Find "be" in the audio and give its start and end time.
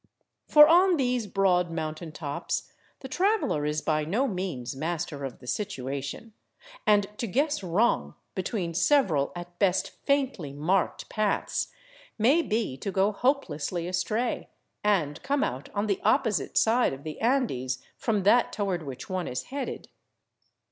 12.41-12.77